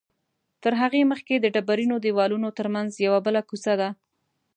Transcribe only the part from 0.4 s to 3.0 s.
تر هغې مخکې د ډبرینو دیوالونو تر منځ